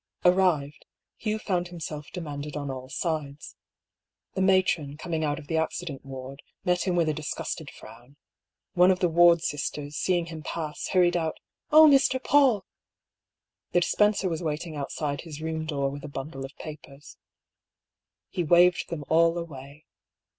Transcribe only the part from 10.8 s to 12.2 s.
hurried out," Oh, Mr.